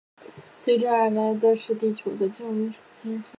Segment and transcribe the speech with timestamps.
[0.57, 3.23] 随之而来的是地球的降温冰封。